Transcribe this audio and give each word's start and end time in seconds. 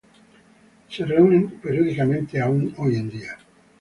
Se 0.89 1.05
reúnen 1.05 1.59
periódicamente 1.61 2.41
aún 2.41 2.73
hoy 2.79 2.95
en 2.95 3.07
día. 3.11 3.37